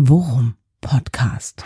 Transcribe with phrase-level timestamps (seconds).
[0.00, 1.64] Worum Podcast.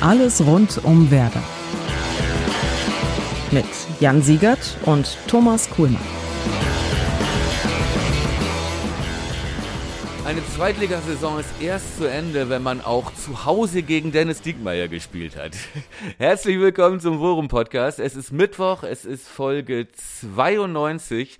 [0.00, 1.42] Alles rund um Werder.
[3.50, 3.66] Mit
[4.00, 6.00] Jan Siegert und Thomas Kuhlmann.
[10.24, 15.36] Eine Zweitligasaison ist erst zu Ende, wenn man auch zu Hause gegen Dennis Diekmeyer gespielt
[15.36, 15.52] hat.
[16.18, 18.00] Herzlich willkommen zum Worum Podcast.
[18.00, 21.38] Es ist Mittwoch, es ist Folge 92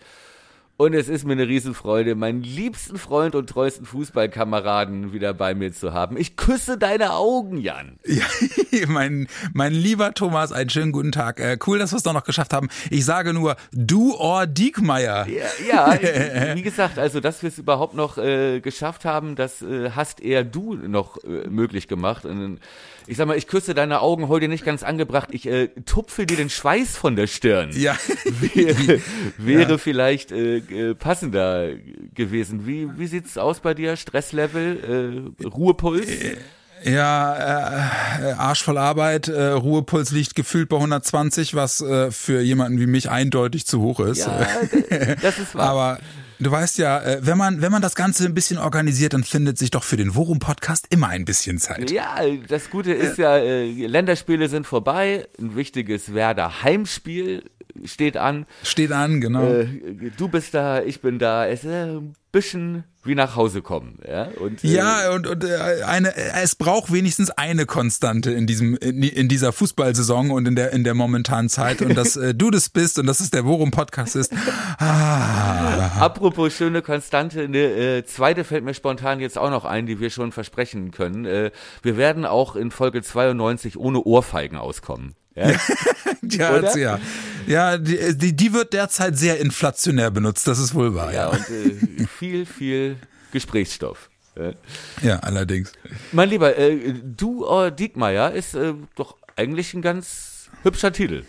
[0.78, 5.72] und es ist mir eine Riesenfreude, meinen liebsten Freund und treuesten Fußballkameraden wieder bei mir
[5.72, 6.18] zu haben.
[6.18, 7.98] Ich küsse deine Augen, Jan.
[8.04, 8.24] Ja,
[8.88, 11.40] mein, mein lieber Thomas, einen schönen guten Tag.
[11.40, 12.68] Äh, cool, dass wir es doch noch geschafft haben.
[12.90, 15.26] Ich sage nur, du or Diekmeier.
[15.28, 19.90] Ja, ja wie gesagt, also, dass wir es überhaupt noch äh, geschafft haben, das äh,
[19.92, 22.26] hast eher du noch äh, möglich gemacht.
[22.26, 22.60] Und,
[23.06, 25.28] ich sag mal, ich küsse deine Augen heute nicht ganz angebracht.
[25.32, 27.70] Ich äh, tupfe dir den Schweiß von der Stirn.
[27.72, 27.96] Ja.
[28.24, 29.00] Wäre,
[29.38, 29.78] wäre ja.
[29.78, 31.70] vielleicht äh, passender
[32.14, 32.66] gewesen.
[32.66, 33.96] Wie, wie sieht's aus bei dir?
[33.96, 36.06] Stresslevel, äh, Ruhepuls?
[36.06, 36.36] Äh,
[36.84, 37.34] ja,
[38.20, 42.86] äh, Arsch voll Arbeit, äh, Ruhepuls liegt gefühlt bei 120, was äh, für jemanden wie
[42.86, 44.26] mich eindeutig zu hoch ist.
[44.26, 44.46] Ja,
[45.22, 45.64] das ist wahr.
[45.70, 45.98] Aber
[46.38, 49.58] Du weißt ja, äh, wenn man, wenn man das Ganze ein bisschen organisiert, dann findet
[49.58, 51.90] sich doch für den Worum-Podcast immer ein bisschen Zeit.
[51.90, 52.16] Ja,
[52.48, 57.42] das Gute ist ja, äh, Länderspiele sind vorbei, ein wichtiges Werder Heimspiel
[57.84, 58.46] steht an.
[58.62, 59.44] Steht an, genau.
[59.46, 59.66] Äh,
[60.16, 61.46] du bist da, ich bin da.
[61.46, 61.98] Es ist
[62.36, 63.98] bisschen wie nach Hause kommen.
[64.06, 68.76] Ja, und, äh, ja, und, und äh, eine, es braucht wenigstens eine Konstante in diesem
[68.76, 72.50] in, in dieser Fußballsaison und in der in der momentanen Zeit und dass äh, du
[72.50, 74.34] das bist und dass es der Worum Podcast ist.
[74.78, 75.98] Ah.
[75.98, 80.10] Apropos schöne Konstante, eine äh, zweite fällt mir spontan jetzt auch noch ein, die wir
[80.10, 81.24] schon versprechen können.
[81.24, 85.14] Äh, wir werden auch in Folge 92 ohne Ohrfeigen auskommen.
[85.36, 85.52] Ja,
[86.22, 87.00] ja, ja.
[87.46, 91.12] ja die, die, die wird derzeit sehr inflationär benutzt, das ist wohl wahr.
[91.12, 91.28] Ja, ja.
[91.28, 92.96] und äh, viel, viel
[93.32, 94.10] Gesprächsstoff.
[95.02, 95.72] Ja, allerdings.
[96.12, 101.24] Mein Lieber, äh, du äh, Diekmeyer ist äh, doch eigentlich ein ganz hübscher Titel.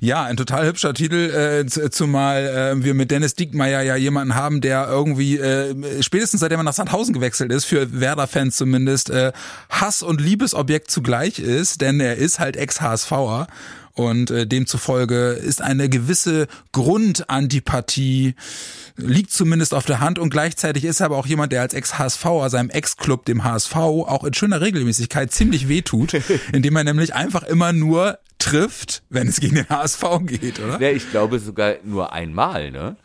[0.00, 2.46] Ja, ein total hübscher Titel, äh, zumal
[2.78, 6.72] äh, wir mit Dennis Diekmeyer ja jemanden haben, der irgendwie äh, spätestens seitdem er nach
[6.72, 9.32] Sandhausen gewechselt ist, für Werder-Fans zumindest, äh,
[9.70, 13.46] Hass- und Liebesobjekt zugleich ist, denn er ist halt Ex-HSVer
[13.94, 18.34] und äh, demzufolge ist eine gewisse Grundantipathie
[18.96, 22.50] liegt zumindest auf der Hand und gleichzeitig ist er aber auch jemand, der als Ex-HSVer
[22.50, 26.14] seinem Ex-Club, dem HSV, auch in schöner Regelmäßigkeit ziemlich wehtut,
[26.52, 30.80] indem er nämlich einfach immer nur trifft, wenn es gegen den HSV geht, oder?
[30.80, 32.96] Ja, ich glaube sogar nur einmal, ne?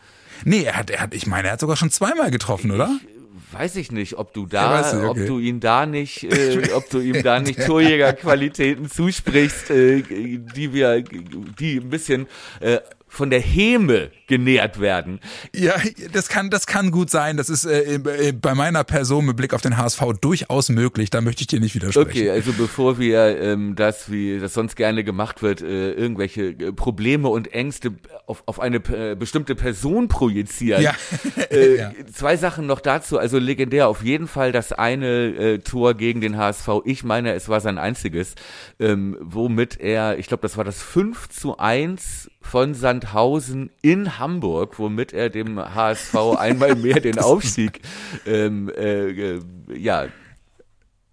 [0.45, 2.89] Nee, er hat, er hat, ich meine, er hat sogar schon zweimal getroffen, oder?
[3.01, 3.18] Ich,
[3.51, 5.07] weiß ich nicht, ob du da, ja, okay.
[5.07, 10.73] ob du ihn da nicht, äh, ob du ihm da nicht Torjägerqualitäten zusprichst, äh, die
[10.73, 12.27] wir, die ein bisschen
[12.59, 15.19] äh, von der Häme genährt werden.
[15.53, 15.73] Ja,
[16.13, 17.35] das kann, das kann gut sein.
[17.35, 21.09] Das ist äh, äh, bei meiner Person mit Blick auf den HSV durchaus möglich.
[21.09, 22.09] Da möchte ich dir nicht widersprechen.
[22.09, 26.71] Okay, also bevor wir ähm, das, wie das sonst gerne gemacht wird, äh, irgendwelche äh,
[26.71, 27.95] Probleme und Ängste
[28.27, 30.83] auf, auf eine äh, bestimmte Person projizieren.
[30.83, 30.93] Ja.
[31.49, 31.91] äh, ja.
[32.13, 33.17] Zwei Sachen noch dazu.
[33.17, 36.69] Also legendär auf jeden Fall das eine äh, Tor gegen den HSV.
[36.85, 38.35] Ich meine, es war sein einziges,
[38.79, 44.79] ähm, womit er, ich glaube, das war das 5 zu 1 von Sandhausen in Hamburg,
[44.79, 47.81] womit er dem HSV einmal mehr den Aufstieg
[48.25, 49.41] ähm, äh, äh,
[49.75, 50.07] ja,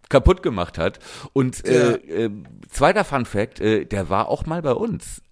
[0.09, 0.98] kaputt gemacht hat.
[1.32, 2.31] Und äh, äh,
[2.70, 5.22] zweiter Fun Fact, äh, der war auch mal bei uns.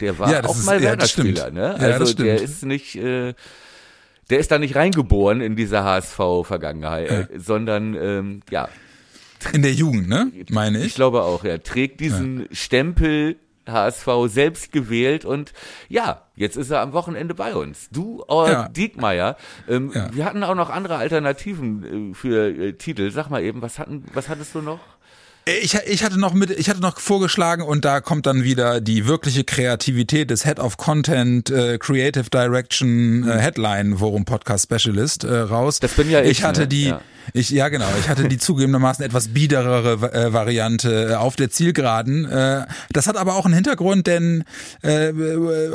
[0.00, 1.50] Der war ja, auch ist, mal Werder-Spieler.
[1.50, 1.76] Ne?
[1.78, 3.34] Ja, also der ist nicht, äh,
[4.30, 8.68] der ist da nicht reingeboren in diese HSV-Vergangenheit, äh, sondern ähm, ja.
[9.52, 10.30] In der Jugend, ne?
[10.50, 10.86] Meine ich.
[10.86, 13.36] Ich glaube auch, er trägt diesen Stempel
[13.70, 15.52] HSV selbst gewählt und
[15.88, 17.88] ja, jetzt ist er am Wochenende bei uns.
[17.90, 18.68] Du, oh, ja.
[18.68, 19.36] Diekmeyer.
[19.68, 20.12] Ähm, ja.
[20.12, 23.10] Wir hatten auch noch andere Alternativen äh, für äh, Titel.
[23.10, 24.80] Sag mal eben, was hatten, was hattest du noch?
[25.62, 29.06] Ich, ich hatte noch mit, ich hatte noch vorgeschlagen und da kommt dann wieder die
[29.06, 35.34] wirkliche Kreativität des Head of Content, äh, Creative Direction, äh, Headline, Worum Podcast Specialist äh,
[35.34, 35.80] raus.
[35.80, 36.30] Das bin ja ich.
[36.30, 36.68] Ich hatte ne?
[36.68, 37.00] die, ja.
[37.32, 37.86] Ich, ja, genau.
[37.98, 42.24] Ich hatte die zugegebenermaßen etwas biederere äh, Variante äh, auf der Zielgeraden.
[42.24, 44.44] Äh, das hat aber auch einen Hintergrund, denn
[44.82, 45.12] äh,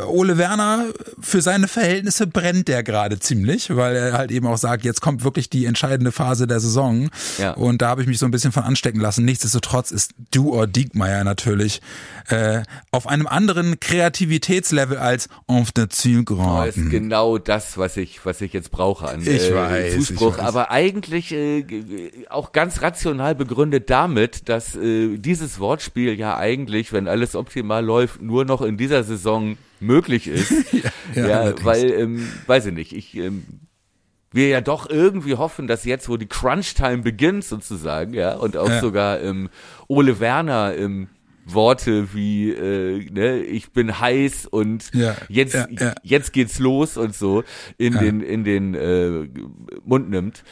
[0.06, 0.86] Ole Werner,
[1.20, 5.24] für seine Verhältnisse brennt der gerade ziemlich, weil er halt eben auch sagt, jetzt kommt
[5.24, 7.10] wirklich die entscheidende Phase der Saison.
[7.38, 7.52] Ja.
[7.52, 9.26] Und da habe ich mich so ein bisschen von anstecken lassen.
[9.26, 11.82] Nichtsdestotrotz nichtsdestotrotz ist Du or Diekmeyer natürlich
[12.30, 16.66] äh, auf einem anderen Kreativitätslevel als Auf der Zielgeraden.
[16.68, 20.34] Das ist genau das, was ich, was ich jetzt brauche an Ich äh, weiß, Zuspruch.
[20.34, 20.46] ich weiß.
[20.46, 21.66] Aber eigentlich äh,
[22.30, 28.22] auch ganz rational begründet damit, dass äh, dieses Wortspiel ja eigentlich, wenn alles optimal läuft,
[28.22, 30.52] nur noch in dieser Saison möglich ist.
[31.16, 33.46] ja, ja, weil, ähm, weiß ich nicht, ich ähm,
[34.36, 38.70] wir ja doch irgendwie hoffen, dass jetzt, wo die Crunch-Time beginnt sozusagen, ja, und auch
[38.70, 38.80] Ja.
[38.82, 39.50] sogar ähm,
[39.88, 41.08] Ole Werner ähm,
[41.48, 45.94] Worte wie äh, ne, ich bin heiß und Ja, jetzt ja, ja.
[46.02, 47.44] jetzt geht's los und so
[47.78, 49.30] in den in den äh,
[49.86, 50.44] Mund nimmt.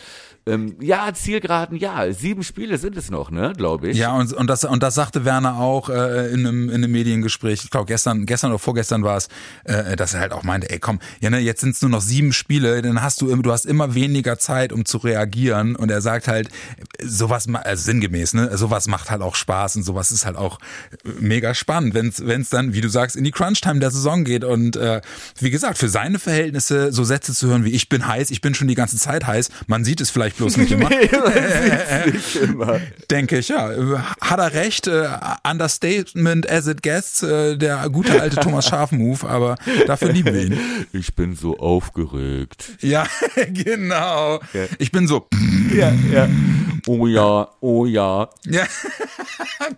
[0.45, 3.97] Ähm, ja, Zielgeraden, ja, sieben Spiele sind es noch, ne, glaube ich.
[3.97, 7.63] Ja, und, und, das, und das sagte Werner auch äh, in, einem, in einem Mediengespräch,
[7.63, 9.29] ich glaube gestern, gestern oder vorgestern war es,
[9.63, 12.01] äh, dass er halt auch meinte, ey komm, ja, ne, jetzt sind es nur noch
[12.01, 15.75] sieben Spiele, dann hast du du hast immer weniger Zeit, um zu reagieren.
[15.75, 16.49] Und er sagt halt,
[17.01, 20.59] sowas, also sinngemäß, ne, sowas macht halt auch Spaß und sowas ist halt auch
[21.19, 24.43] mega spannend, wenn es dann, wie du sagst, in die Crunch-Time der Saison geht.
[24.43, 25.01] Und äh,
[25.39, 28.53] wie gesagt, für seine Verhältnisse so Sätze zu hören wie ich bin heiß, ich bin
[28.53, 30.89] schon die ganze Zeit heiß, man sieht es vielleicht bloß nicht immer.
[30.93, 32.79] Nee, man nicht immer.
[33.09, 33.69] Denke ich, ja.
[34.21, 34.87] Hat er recht.
[34.87, 35.07] Äh,
[35.49, 37.23] Understatement as it gets.
[37.23, 39.55] Äh, der gute alte Thomas Schaf-Move, aber
[39.87, 40.59] dafür lieben wir ihn.
[40.93, 42.73] Ich bin so aufgeregt.
[42.81, 43.07] Ja,
[43.53, 44.39] genau.
[44.53, 44.65] Ja.
[44.77, 45.27] Ich bin so.
[45.73, 46.29] Ja, ja.
[46.85, 48.65] Oh ja, oh ja, Ja,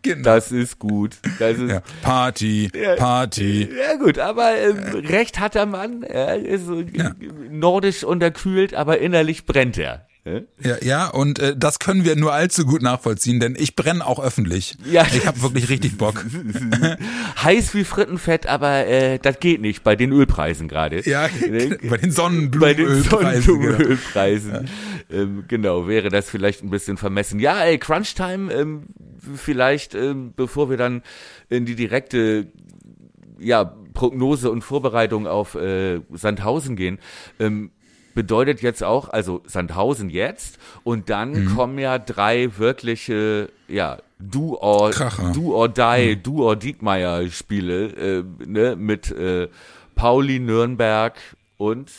[0.02, 0.24] genau.
[0.24, 1.18] das ist gut.
[1.40, 1.82] Das ist Ja.
[2.02, 3.70] Party, Party.
[3.78, 6.02] Ja gut, aber ähm, recht hat der Mann.
[6.04, 6.84] Er ist so
[7.52, 10.08] nordisch unterkühlt, aber innerlich brennt er.
[10.26, 14.20] Ja, ja und äh, das können wir nur allzu gut nachvollziehen, denn ich brenne auch
[14.20, 14.76] öffentlich.
[14.90, 15.06] Ja.
[15.14, 16.26] Ich habe wirklich richtig Bock.
[17.44, 21.08] Heiß wie Frittenfett, aber äh, das geht nicht bei den Ölpreisen gerade.
[21.08, 23.10] Ja, bei den bei den Sonnenblumenölpreisen.
[23.10, 23.22] genau.
[23.22, 24.70] Sonnenblumenölpreisen.
[25.12, 27.40] Ähm, genau, wäre das vielleicht ein bisschen vermessen.
[27.40, 28.88] Ja, ey, Crunchtime, ähm,
[29.36, 31.04] vielleicht, ähm, bevor wir dann
[31.50, 32.48] in die direkte
[33.40, 37.00] ja, Prognose und Vorbereitung auf äh, Sandhausen gehen,
[37.40, 37.72] ähm,
[38.16, 41.56] bedeutet jetzt auch, also Sandhausen jetzt und dann Mhm.
[41.56, 45.32] kommen ja drei wirkliche, ja, Do or, Kracher.
[45.34, 47.88] do or Die, Do or Diekmeyer Spiele,
[48.20, 49.50] äh, ne, mit äh,
[49.94, 51.16] Pauli, Nürnberg
[51.58, 51.92] und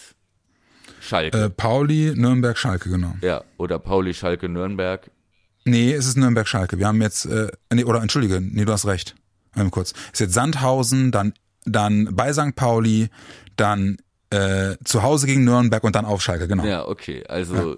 [1.01, 1.45] Schalke.
[1.45, 3.15] Äh, Pauli, Nürnberg, Schalke, genau.
[3.21, 5.11] ja, oder Pauli, Schalke, Nürnberg.
[5.65, 6.79] Nee, es ist Nürnberg-Schalke.
[6.79, 9.15] Wir haben jetzt, äh, nee, oder entschuldige, nee, du hast recht.
[9.53, 9.93] Einmal kurz.
[10.13, 11.33] Ist jetzt Sandhausen, dann,
[11.65, 12.55] dann bei St.
[12.57, 13.09] Pauli,
[13.57, 13.97] dann
[14.31, 16.65] äh, zu Hause gegen Nürnberg und dann auf Schalke, genau.
[16.65, 17.25] Ja, okay.
[17.29, 17.77] Also,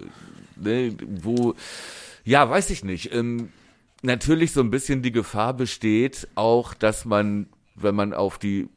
[0.55, 1.55] ne, wo,
[2.23, 3.13] ja, weiß ich nicht.
[3.13, 3.49] Ähm,
[4.01, 8.69] natürlich so ein bisschen die Gefahr besteht, auch, dass man, wenn man auf die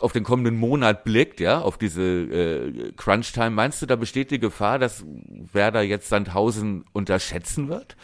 [0.00, 4.38] auf den kommenden Monat blickt, ja, auf diese äh, Crunch-Time, meinst du, da besteht die
[4.38, 5.02] Gefahr, dass
[5.52, 7.96] Werder jetzt Sandhausen unterschätzen wird?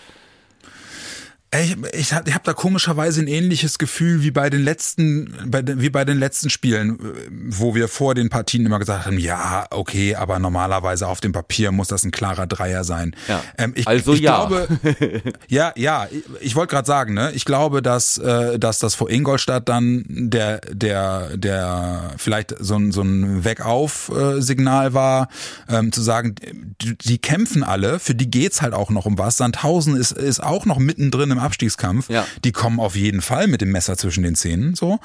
[1.54, 5.60] Ich, ich, hab- ich habe da komischerweise ein ähnliches Gefühl wie bei den letzten, bei
[5.60, 9.18] den, wie bei den letzten Spielen, äh, wo wir vor den Partien immer gesagt haben,
[9.18, 13.14] ja, okay, aber normalerweise auf dem Papier muss das ein klarer Dreier sein.
[13.28, 13.42] Ja.
[13.58, 14.46] Ähm, ich, Also ich ja.
[14.46, 14.66] glaube,
[15.48, 19.10] ja, ja, ich, ich wollte gerade sagen, ne, ich glaube, dass, äh, dass das vor
[19.10, 25.28] Ingolstadt dann der, der, der vielleicht so ein, so ein Weg-auf-Signal war,
[25.68, 26.34] ähm, zu sagen,
[26.80, 29.36] die, die kämpfen alle, für die geht's halt auch noch um was.
[29.36, 32.08] Sandhausen ist, ist auch noch mittendrin im Abstiegskampf.
[32.08, 32.26] Ja.
[32.44, 34.98] Die kommen auf jeden Fall mit dem Messer zwischen den Zähnen, so.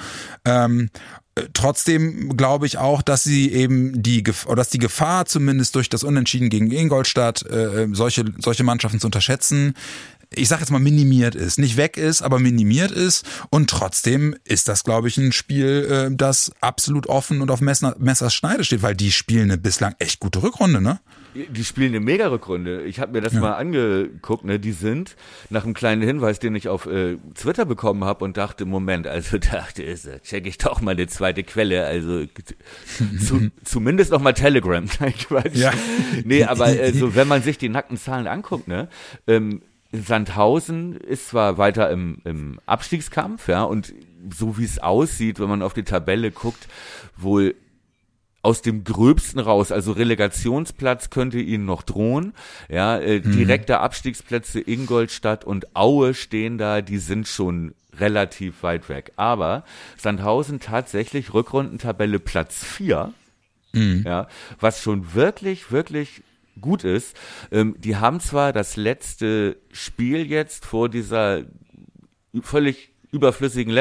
[0.46, 0.90] Ähm,
[1.36, 5.90] äh, Trotzdem glaube ich auch, dass sie eben die oder dass die Gefahr zumindest durch
[5.90, 9.74] das Unentschieden gegen Ingolstadt äh, solche solche Mannschaften zu unterschätzen,
[10.30, 14.68] ich sag jetzt mal minimiert ist, nicht weg ist, aber minimiert ist und trotzdem ist
[14.68, 18.82] das glaube ich ein Spiel, äh, das absolut offen und auf Messer, Messers Schneide steht,
[18.82, 21.00] weil die spielen eine bislang echt gute Rückrunde, ne?
[21.34, 22.84] Die spielen eine Mega-Rückrunde.
[22.84, 24.46] Ich habe mir das mal angeguckt.
[24.46, 24.60] Ne?
[24.60, 25.16] Die sind
[25.50, 29.38] nach einem kleinen Hinweis, den ich auf äh, Twitter bekommen habe und dachte, Moment, also
[29.52, 31.86] dachte ich, check ich doch mal eine zweite Quelle.
[31.86, 32.26] Also
[33.20, 34.86] zu, zumindest noch mal Telegram.
[35.00, 35.56] Nein, Quatsch.
[35.56, 35.72] Ja.
[36.24, 38.88] Nee, aber äh, so, wenn man sich die nackten Zahlen anguckt, ne,
[39.28, 39.62] ähm,
[39.92, 43.94] Sandhausen ist zwar weiter im, im Abstiegskampf, ja, und
[44.36, 46.68] so wie es aussieht, wenn man auf die Tabelle guckt,
[47.16, 47.56] wohl
[48.42, 52.34] aus dem Gröbsten raus, also Relegationsplatz könnte ihnen noch drohen.
[52.70, 59.12] Ja, äh, direkte Abstiegsplätze Ingolstadt und Aue stehen da, die sind schon relativ weit weg.
[59.16, 59.64] Aber
[59.98, 63.14] Sandhausen tatsächlich Rückrundentabelle Platz 4,
[64.06, 64.28] ja,
[64.60, 66.22] was schon wirklich, wirklich
[66.62, 67.16] gut ist.
[67.52, 71.44] Ähm, die haben zwar das letzte Spiel jetzt vor dieser
[72.42, 73.74] völlig überflüssigen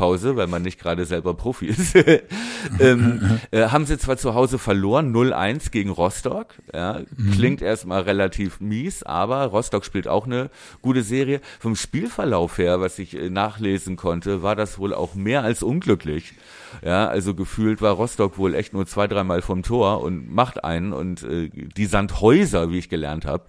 [0.00, 1.94] Länderspielpause, weil man nicht gerade selber Profi ist,
[2.80, 6.54] ähm, äh, haben sie zwar zu Hause verloren, 0-1 gegen Rostock.
[6.72, 7.30] Ja, mhm.
[7.32, 10.50] Klingt erstmal relativ mies, aber Rostock spielt auch eine
[10.82, 11.40] gute Serie.
[11.58, 16.34] Vom Spielverlauf her, was ich äh, nachlesen konnte, war das wohl auch mehr als unglücklich.
[16.84, 20.92] Ja, also gefühlt war Rostock wohl echt nur zwei, dreimal vom Tor und macht einen.
[20.92, 23.44] Und äh, die Sandhäuser, wie ich gelernt habe,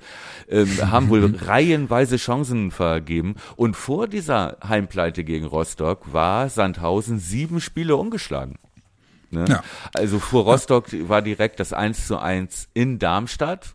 [0.49, 3.35] ähm, haben wohl reihenweise Chancen vergeben.
[3.55, 8.57] Und vor dieser Heimpleite gegen Rostock war Sandhausen sieben Spiele ungeschlagen.
[9.31, 9.45] Ne?
[9.47, 9.63] Ja.
[9.93, 13.73] Also vor Rostock war direkt das 1 zu 1 in Darmstadt.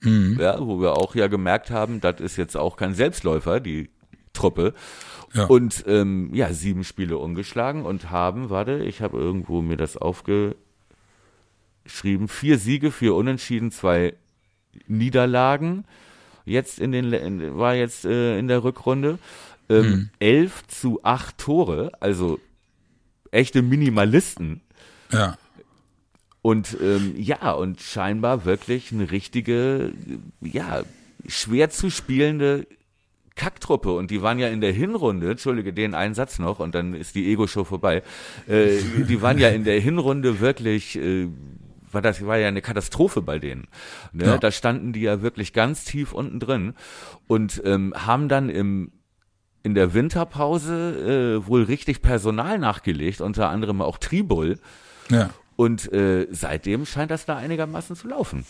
[0.00, 0.38] Mhm.
[0.40, 3.90] Ja, wo wir auch ja gemerkt haben, das ist jetzt auch kein Selbstläufer, die
[4.32, 4.74] Truppe.
[5.34, 5.44] Ja.
[5.44, 10.56] Und ähm, ja, sieben Spiele ungeschlagen und haben, warte, ich habe irgendwo mir das aufgeschrieben,
[12.28, 14.14] vier Siege, vier Unentschieden, zwei
[14.86, 15.84] Niederlagen.
[16.44, 19.18] Jetzt in den in, war jetzt äh, in der Rückrunde
[19.72, 20.10] ähm, mhm.
[20.18, 22.38] elf zu acht Tore, also
[23.30, 24.60] echte Minimalisten.
[25.10, 25.36] Ja.
[26.42, 29.92] Und ähm, ja, und scheinbar wirklich eine richtige,
[30.40, 30.82] ja,
[31.26, 32.66] schwer zu spielende
[33.34, 36.94] Kacktruppe und die waren ja in der Hinrunde, entschuldige den einen Satz noch und dann
[36.94, 38.02] ist die Ego-Show vorbei,
[38.46, 41.28] äh, die waren ja in der Hinrunde wirklich, äh,
[41.90, 43.68] war das war ja eine Katastrophe bei denen.
[44.12, 44.26] Ne?
[44.26, 44.38] Ja.
[44.38, 46.74] Da standen die ja wirklich ganz tief unten drin
[47.26, 48.90] und ähm, haben dann im
[49.62, 54.58] in der Winterpause äh, wohl richtig Personal nachgelegt, unter anderem auch Tribul.
[55.10, 55.30] Ja.
[55.54, 58.44] Und äh, seitdem scheint das da einigermaßen zu laufen.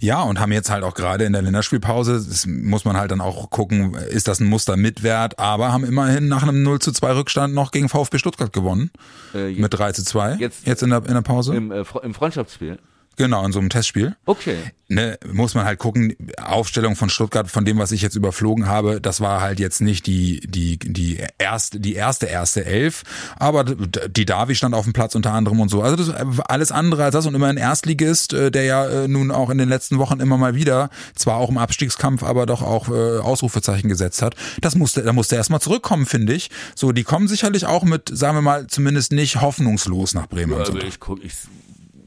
[0.00, 3.20] Ja, und haben jetzt halt auch gerade in der Länderspielpause, das muss man halt dann
[3.20, 6.92] auch gucken, ist das ein Muster mit Wert, aber haben immerhin nach einem 0 zu
[6.92, 8.90] 2 Rückstand noch gegen VfB Stuttgart gewonnen.
[9.34, 10.36] Äh, jetzt, mit 3 zu 2.
[10.36, 11.54] Jetzt, jetzt in, der, in der Pause.
[11.54, 12.78] Im, äh, im Freundschaftsspiel.
[13.16, 14.16] Genau, in so einem Testspiel.
[14.26, 14.56] Okay.
[14.86, 19.00] Ne, muss man halt gucken, Aufstellung von Stuttgart, von dem, was ich jetzt überflogen habe,
[19.00, 23.02] das war halt jetzt nicht die, die, die erste, die erste, erste Elf,
[23.36, 25.80] aber die Davi stand auf dem Platz unter anderem und so.
[25.80, 29.30] Also das alles andere als das und immer ein Erstligist, äh, der ja äh, nun
[29.30, 32.88] auch in den letzten Wochen immer mal wieder, zwar auch im Abstiegskampf, aber doch auch
[32.88, 34.36] äh, Ausrufezeichen gesetzt hat.
[34.60, 36.50] Das musste, da musste erstmal zurückkommen, finde ich.
[36.74, 40.52] So, die kommen sicherlich auch mit, sagen wir mal, zumindest nicht hoffnungslos nach Bremen.
[40.52, 41.32] Ja, also ich guck, ich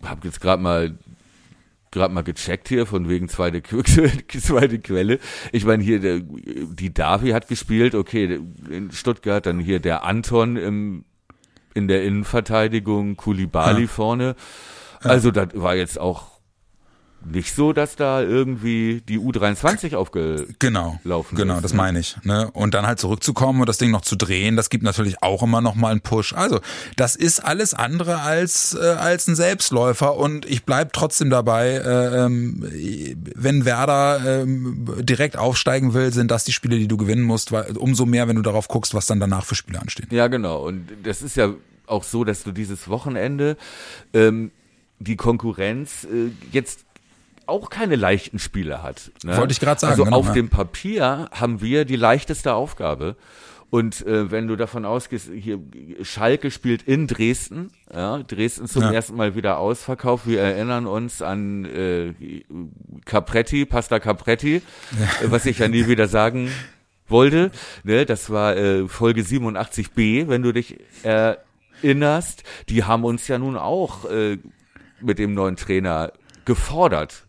[0.04, 0.98] habe jetzt gerade mal
[1.92, 3.64] gerade mal gecheckt hier von wegen zweite,
[4.28, 5.20] zweite Quelle.
[5.52, 8.40] Ich meine hier der, die Davi hat gespielt, okay,
[8.70, 11.06] in Stuttgart dann hier der Anton im
[11.74, 13.88] in der Innenverteidigung, Kulibali ja.
[13.88, 14.36] vorne.
[15.02, 16.37] Also das war jetzt auch
[17.32, 21.36] nicht so, dass da irgendwie die U23 aufgelaufen genau, ist.
[21.36, 21.78] Genau, das ne?
[21.78, 22.18] meine ich.
[22.24, 22.50] Ne?
[22.54, 25.62] Und dann halt zurückzukommen und das Ding noch zu drehen, das gibt natürlich auch immer
[25.62, 26.34] noch mal einen Push.
[26.34, 26.60] Also
[26.96, 32.26] das ist alles andere als äh, als ein Selbstläufer und ich bleib trotzdem dabei, äh,
[32.26, 32.64] ähm,
[33.36, 34.46] wenn Werder äh,
[35.04, 38.36] direkt aufsteigen will, sind das die Spiele, die du gewinnen musst, weil umso mehr, wenn
[38.36, 40.08] du darauf guckst, was dann danach für Spiele anstehen.
[40.12, 40.66] Ja, genau.
[40.66, 41.54] Und das ist ja
[41.86, 43.58] auch so, dass du dieses Wochenende
[44.14, 44.52] ähm,
[45.00, 46.86] die Konkurrenz äh, jetzt
[47.48, 49.12] auch keine leichten Spiele hat.
[49.24, 49.38] Ne?
[49.38, 49.92] Wollte ich gerade sagen.
[49.92, 50.34] Also genau, auf ja.
[50.34, 53.16] dem Papier haben wir die leichteste Aufgabe.
[53.70, 55.60] Und äh, wenn du davon ausgehst, hier
[56.02, 58.92] Schalke spielt in Dresden, ja, Dresden zum ja.
[58.94, 60.26] ersten Mal wieder ausverkauft.
[60.26, 62.14] Wir erinnern uns an äh,
[63.04, 64.62] Capretti, Pasta Capretti,
[64.98, 65.32] ja.
[65.32, 66.50] was ich ja nie wieder sagen
[67.10, 67.52] wollte.
[67.84, 72.44] Ne, das war äh, Folge 87b, wenn du dich erinnerst.
[72.70, 74.38] Die haben uns ja nun auch äh,
[75.02, 76.14] mit dem neuen Trainer
[76.46, 77.27] gefordert.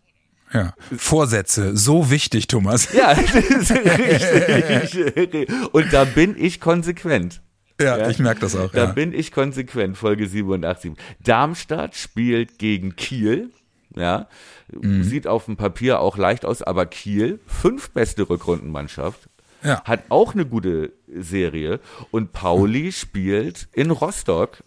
[0.52, 0.72] Ja.
[0.96, 2.92] Vorsätze, so wichtig, Thomas.
[2.92, 5.50] Ja, das ist richtig.
[5.72, 7.40] Und da bin ich konsequent.
[7.80, 8.72] Ja, ja, ich merke das auch.
[8.72, 8.92] Da ja.
[8.92, 10.94] bin ich konsequent, Folge 87.
[11.20, 13.50] Darmstadt spielt gegen Kiel.
[13.94, 14.28] Ja,
[14.72, 15.02] mhm.
[15.02, 19.28] sieht auf dem Papier auch leicht aus, aber Kiel, fünf beste Rückrundenmannschaft,
[19.62, 19.82] ja.
[19.84, 21.80] hat auch eine gute Serie.
[22.10, 22.92] Und Pauli mhm.
[22.92, 24.62] spielt in Rostock,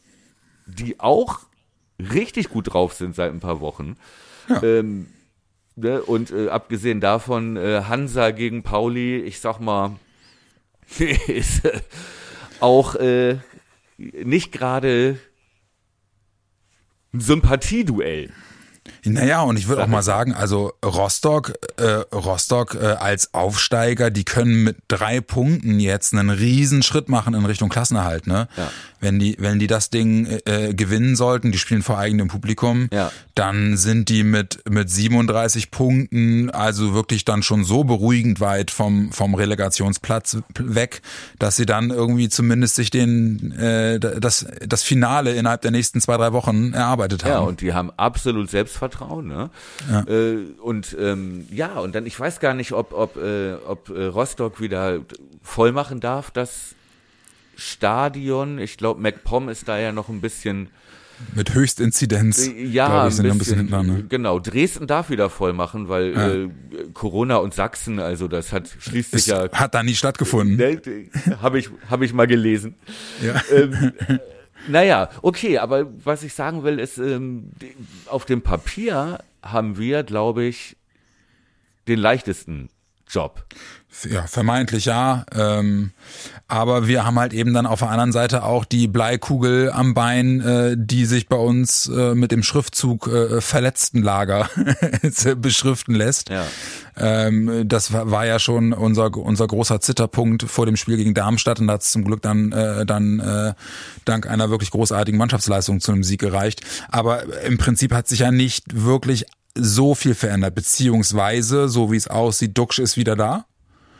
[0.65, 1.41] die auch
[1.99, 3.95] richtig gut drauf sind seit ein paar Wochen.
[4.49, 4.63] Ja.
[4.63, 5.07] Ähm,
[5.81, 6.01] Ne?
[6.01, 9.95] Und äh, abgesehen davon, äh, Hansa gegen Pauli, ich sag mal,
[11.27, 11.79] ist äh,
[12.59, 13.37] auch äh,
[13.97, 15.17] nicht gerade
[17.13, 18.31] ein Sympathieduell.
[19.03, 24.23] Naja, und ich würde auch mal sagen, also Rostock, äh, Rostock äh, als Aufsteiger, die
[24.23, 28.47] können mit drei Punkten jetzt einen riesen Schritt machen in Richtung Klassenerhalt, ne?
[28.57, 28.71] Ja.
[29.01, 33.11] Wenn die, wenn die das Ding äh, gewinnen sollten, die spielen vor eigenem Publikum, ja.
[33.35, 39.11] dann sind die mit mit 37 Punkten, also wirklich dann schon so beruhigend weit vom
[39.11, 41.01] vom Relegationsplatz weg,
[41.39, 46.17] dass sie dann irgendwie zumindest sich den äh, das das Finale innerhalb der nächsten zwei
[46.17, 47.31] drei Wochen erarbeitet haben.
[47.31, 49.49] Ja, und die haben absolut Selbstvertrauen, ne?
[49.89, 50.01] Ja.
[50.07, 54.05] Äh, und ähm, ja, und dann ich weiß gar nicht, ob ob äh, ob äh,
[54.05, 54.99] Rostock wieder
[55.41, 56.75] voll machen darf, das
[57.61, 58.59] Stadion.
[58.59, 60.69] Ich glaube, MacPom ist da ja noch ein bisschen
[61.35, 62.47] mit Höchstinzidenz.
[62.47, 64.05] Äh, ja, ich, ein, bisschen, ein bisschen hinten, ne?
[64.09, 64.39] genau.
[64.39, 66.29] Dresden darf wieder voll machen, weil ja.
[66.29, 66.49] äh,
[66.93, 70.57] Corona und Sachsen, also das hat schließlich ja hat da nie stattgefunden.
[70.57, 70.81] Ne,
[71.41, 72.75] habe ich habe ich mal gelesen.
[73.23, 73.41] Ja.
[73.55, 73.93] Ähm,
[74.67, 77.51] naja, okay, aber was ich sagen will, ist, ähm,
[78.07, 80.75] auf dem Papier haben wir, glaube ich,
[81.87, 82.69] den leichtesten
[83.07, 83.45] Job.
[84.09, 85.25] Ja, vermeintlich ja.
[85.35, 85.91] Ähm,
[86.47, 90.41] aber wir haben halt eben dann auf der anderen Seite auch die Bleikugel am Bein,
[90.41, 94.49] äh, die sich bei uns äh, mit dem Schriftzug äh, Verletztenlager
[95.37, 96.29] beschriften lässt.
[96.29, 96.45] Ja.
[96.97, 101.59] Ähm, das war, war ja schon unser unser großer Zitterpunkt vor dem Spiel gegen Darmstadt
[101.59, 103.53] und da hat es zum Glück dann äh, dann äh,
[104.05, 106.61] dank einer wirklich großartigen Mannschaftsleistung zu einem Sieg gereicht.
[106.89, 112.07] Aber im Prinzip hat sich ja nicht wirklich so viel verändert, beziehungsweise, so wie es
[112.07, 113.45] aussieht, Duxch ist wieder da.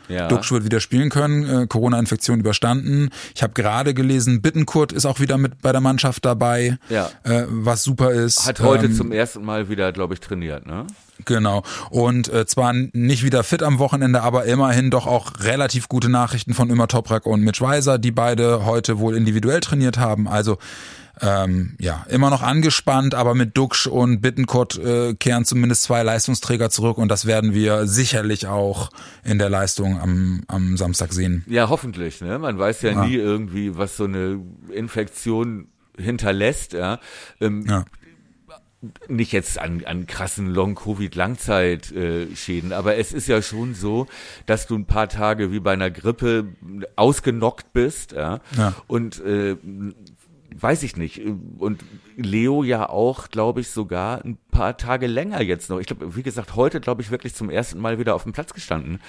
[0.08, 0.28] Ja.
[0.28, 3.10] Duxch wird wieder spielen können, äh, Corona-Infektion überstanden.
[3.34, 7.10] Ich habe gerade gelesen, Bittenkurt ist auch wieder mit bei der Mannschaft dabei, ja.
[7.24, 8.46] äh, was super ist.
[8.46, 10.86] Hat heute ähm, zum ersten Mal wieder, glaube ich, trainiert, ne?
[11.24, 11.62] Genau.
[11.90, 16.54] Und äh, zwar nicht wieder fit am Wochenende, aber immerhin doch auch relativ gute Nachrichten
[16.54, 20.26] von Immer Toprak und Mitch Weiser, die beide heute wohl individuell trainiert haben.
[20.26, 20.58] Also
[21.20, 26.70] ähm, ja, immer noch angespannt, aber mit Duxch und Bittenkurt äh, kehren zumindest zwei Leistungsträger
[26.70, 28.90] zurück und das werden wir sicherlich auch
[29.24, 31.44] in der Leistung am, am Samstag sehen.
[31.48, 32.20] Ja, hoffentlich.
[32.20, 32.38] Ne?
[32.38, 33.04] Man weiß ja, ja.
[33.04, 34.40] nie irgendwie, was so eine
[34.72, 36.72] Infektion hinterlässt.
[36.72, 36.98] Ja.
[37.40, 37.84] Ähm, ja
[39.08, 44.06] nicht jetzt an, an krassen Long-Covid-Langzeitschäden, aber es ist ja schon so,
[44.46, 46.48] dass du ein paar Tage wie bei einer Grippe
[46.96, 48.74] ausgenockt bist, ja, ja.
[48.88, 49.56] und äh,
[50.58, 51.22] weiß ich nicht.
[51.58, 51.84] Und
[52.16, 55.78] Leo ja auch, glaube ich, sogar ein paar Tage länger jetzt noch.
[55.78, 58.52] Ich glaube, wie gesagt, heute, glaube ich, wirklich zum ersten Mal wieder auf dem Platz
[58.52, 59.00] gestanden.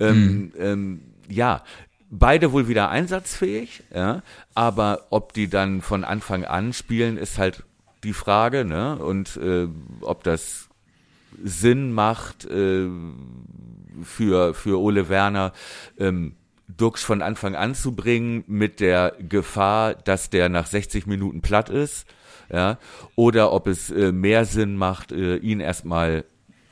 [0.00, 0.52] Ähm, mhm.
[0.58, 1.62] ähm, ja,
[2.10, 4.22] beide wohl wieder einsatzfähig, ja,
[4.54, 7.64] aber ob die dann von Anfang an spielen, ist halt
[8.04, 8.96] die Frage, ne?
[8.98, 9.68] Und äh,
[10.00, 10.68] ob das
[11.42, 12.88] Sinn macht äh,
[14.02, 15.52] für, für Ole Werner.
[15.98, 16.36] Ähm,
[16.68, 21.68] Dux von Anfang an zu bringen mit der Gefahr, dass der nach 60 Minuten platt
[21.68, 22.06] ist,
[22.52, 22.78] ja,
[23.14, 26.24] oder ob es äh, mehr Sinn macht, äh, ihn erstmal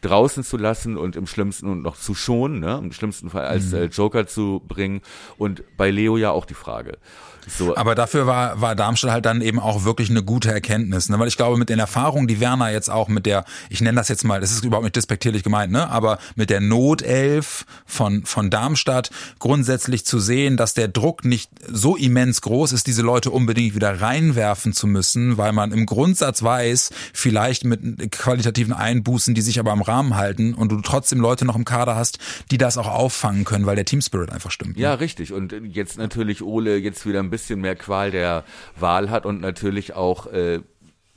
[0.05, 3.73] draußen zu lassen und im schlimmsten und noch zu schonen, ne, im schlimmsten Fall als
[3.73, 3.79] mhm.
[3.79, 5.01] äh, Joker zu bringen
[5.39, 6.99] und bei Leo ja auch die Frage.
[7.47, 7.77] So.
[7.77, 11.19] Aber dafür war, war Darmstadt halt dann eben auch wirklich eine gute Erkenntnis, ne?
[11.19, 14.09] weil ich glaube, mit den Erfahrungen, die Werner jetzt auch mit der, ich nenne das
[14.09, 15.89] jetzt mal, das ist überhaupt nicht despektierlich gemeint, ne?
[15.91, 21.97] aber mit der Notelf von, von Darmstadt grundsätzlich zu sehen, dass der Druck nicht so
[21.97, 26.91] immens groß ist, diese Leute unbedingt wieder reinwerfen zu müssen, weil man im Grundsatz weiß,
[27.13, 31.57] vielleicht mit qualitativen Einbußen, die sich aber am Rahmen halten und du trotzdem Leute noch
[31.57, 32.19] im Kader hast,
[32.51, 34.77] die das auch auffangen können, weil der Team Spirit einfach stimmt.
[34.77, 34.83] Ne?
[34.83, 35.33] Ja, richtig.
[35.33, 38.45] Und jetzt natürlich Ole jetzt wieder ein bisschen mehr Qual der
[38.79, 40.61] Wahl hat und natürlich auch äh,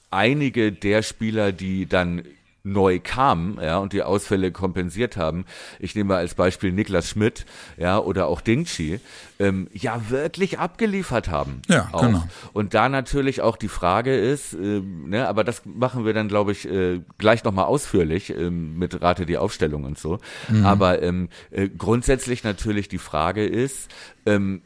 [0.10, 2.24] einige der Spieler, die dann
[2.68, 5.46] neu kamen, ja, und die Ausfälle kompensiert haben.
[5.80, 7.46] Ich nehme mal als Beispiel Niklas Schmidt,
[7.78, 9.00] ja, oder auch Dingchi,
[9.40, 11.62] ähm, ja, wirklich abgeliefert haben.
[11.70, 12.02] Ja, auch.
[12.02, 12.24] genau.
[12.54, 16.52] Und da natürlich auch die Frage ist, ähm, ne, aber das machen wir dann, glaube
[16.52, 20.20] ich, äh, gleich nochmal ausführlich ähm, mit Rate die Aufstellung und so.
[20.50, 20.66] Mhm.
[20.66, 23.90] Aber ähm, äh, grundsätzlich natürlich die Frage ist,
[24.26, 24.62] ähm,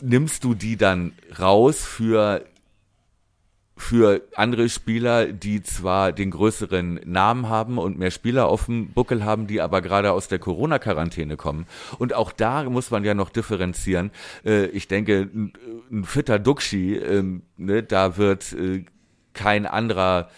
[0.00, 2.44] nimmst du die dann raus für
[3.78, 9.22] für andere Spieler, die zwar den größeren Namen haben und mehr Spieler auf dem Buckel
[9.24, 11.66] haben, die aber gerade aus der Corona-Quarantäne kommen.
[11.98, 14.12] Und auch da muss man ja noch differenzieren.
[14.46, 15.28] Äh, ich denke,
[15.90, 18.86] ein, fitter Duxi, ähm, ne, da wird äh,
[19.34, 20.30] kein anderer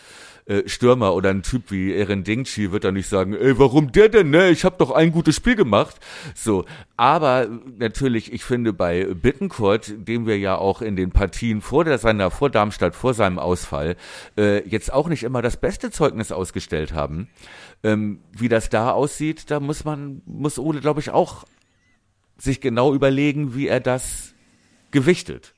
[0.49, 4.09] äh, Stürmer oder ein Typ wie Eren Dingchi wird dann nicht sagen, ey, warum der
[4.09, 4.49] denn, ne?
[4.49, 5.97] Ich habe doch ein gutes Spiel gemacht.
[6.35, 6.65] So,
[6.97, 11.99] aber natürlich, ich finde bei Bittencourt, dem wir ja auch in den Partien vor der
[11.99, 13.97] seiner vor Darmstadt vor seinem Ausfall
[14.39, 17.29] äh, jetzt auch nicht immer das beste Zeugnis ausgestellt haben.
[17.83, 21.45] Ähm, wie das da aussieht, da muss man muss Ole, glaube ich, auch
[22.39, 24.35] sich genau überlegen, wie er das
[24.91, 25.55] gewichtet.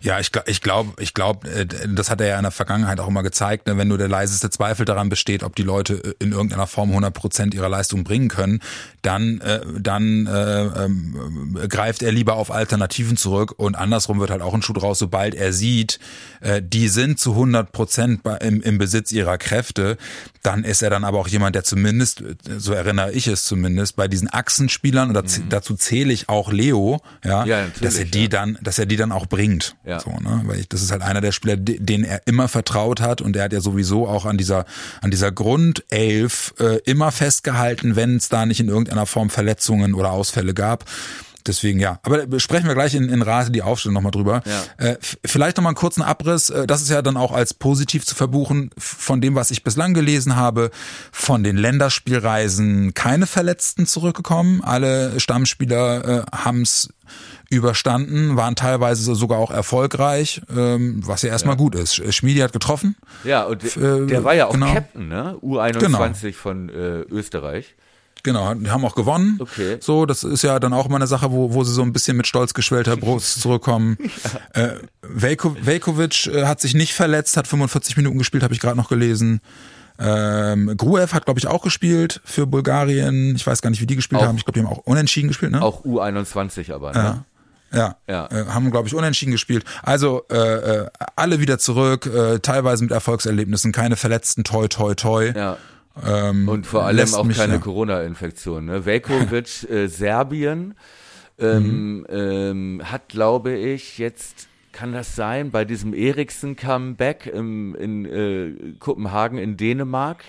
[0.00, 3.08] Ja, ich, ich glaube, ich glaub, äh, das hat er ja in der Vergangenheit auch
[3.08, 6.32] immer gezeigt, ne, wenn nur der leiseste Zweifel daran besteht, ob die Leute äh, in
[6.32, 8.60] irgendeiner Form 100 Prozent ihrer Leistung bringen können,
[9.02, 14.40] dann, äh, dann äh, ähm, greift er lieber auf Alternativen zurück und andersrum wird halt
[14.40, 15.98] auch ein Schuh draus, sobald er sieht,
[16.40, 19.96] äh, die sind zu 100 Prozent im, im Besitz ihrer Kräfte,
[20.42, 22.22] dann ist er dann aber auch jemand, der zumindest,
[22.56, 25.48] so erinnere ich es zumindest, bei diesen Achsenspielern, und dazu, mhm.
[25.48, 28.28] dazu zähle ich auch Leo, ja, ja dass er die ja.
[28.28, 29.74] dann, dass er die dann auch bringt bringt.
[29.86, 30.00] Ja.
[30.00, 30.42] So, ne?
[30.44, 33.44] Weil ich, das ist halt einer der Spieler, denen er immer vertraut hat und er
[33.44, 34.66] hat ja sowieso auch an dieser,
[35.00, 40.12] an dieser Grundelf äh, immer festgehalten, wenn es da nicht in irgendeiner Form Verletzungen oder
[40.12, 40.84] Ausfälle gab.
[41.46, 42.00] deswegen ja.
[42.02, 44.42] Aber sprechen wir gleich in, in Rate die Aufstellung nochmal drüber.
[44.44, 44.86] Ja.
[44.86, 46.50] Äh, vielleicht nochmal einen kurzen Abriss.
[46.50, 49.94] Äh, das ist ja dann auch als positiv zu verbuchen von dem, was ich bislang
[49.94, 50.70] gelesen habe.
[51.12, 54.62] Von den Länderspielreisen keine Verletzten zurückgekommen.
[54.62, 56.90] Alle Stammspieler äh, haben es
[57.50, 61.58] überstanden, waren teilweise sogar auch erfolgreich, ähm, was ja erstmal ja.
[61.58, 61.96] gut ist.
[62.14, 62.96] Schmiedi hat getroffen.
[63.24, 64.72] Ja, und äh, der war ja auch genau.
[64.72, 65.36] Captain, ne?
[65.42, 66.32] U21 genau.
[66.32, 67.74] von äh, Österreich.
[68.22, 69.38] Genau, die haben auch gewonnen.
[69.40, 69.78] Okay.
[69.80, 72.16] So, das ist ja dann auch immer eine Sache, wo, wo sie so ein bisschen
[72.16, 73.96] mit stolz geschwellter Brust zurückkommen.
[74.54, 74.62] ja.
[74.62, 78.76] äh, Velko, Velkovic äh, hat sich nicht verletzt, hat 45 Minuten gespielt, habe ich gerade
[78.76, 79.40] noch gelesen.
[79.98, 83.34] Ähm, Gruev hat, glaube ich, auch gespielt für Bulgarien.
[83.36, 84.36] Ich weiß gar nicht, wie die gespielt auch, haben.
[84.36, 85.62] Ich glaube, die haben auch unentschieden gespielt, ne?
[85.62, 86.98] Auch U21 aber, ne?
[86.98, 87.24] Ja.
[87.72, 88.26] Ja, ja.
[88.26, 89.64] Äh, haben, glaube ich, unentschieden gespielt.
[89.82, 95.32] Also äh, äh, alle wieder zurück, äh, teilweise mit Erfolgserlebnissen, keine Verletzten, toi, toi, toi.
[95.34, 95.56] Ja.
[96.04, 97.58] Ähm, und vor allem auch mich, keine ja.
[97.58, 98.66] Corona-Infektion.
[98.66, 98.84] Ne?
[98.84, 100.74] Velkovic, äh, Serbien,
[101.38, 102.06] ähm, mhm.
[102.08, 109.56] ähm, hat, glaube ich, jetzt kann das sein, bei diesem Eriksen-Comeback in äh, Kopenhagen in
[109.56, 110.24] Dänemark